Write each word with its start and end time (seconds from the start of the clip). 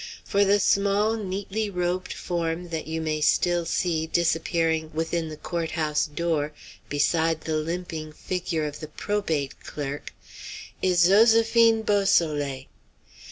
For 0.25 0.43
the 0.43 0.59
small, 0.59 1.15
neatly 1.15 1.69
robed 1.69 2.11
form 2.11 2.69
that 2.69 2.87
you 2.87 2.99
may 3.01 3.21
still 3.21 3.65
see 3.67 4.07
disappearing 4.07 4.89
within 4.95 5.29
the 5.29 5.37
court 5.37 5.69
house 5.77 6.07
door 6.07 6.53
beside 6.89 7.41
the 7.41 7.57
limping 7.57 8.11
figure 8.13 8.65
of 8.65 8.79
the 8.79 8.87
probate 8.87 9.63
clerk 9.63 10.11
is 10.81 11.07
Zoséphine 11.07 11.85
Beausoleil. 11.85 12.65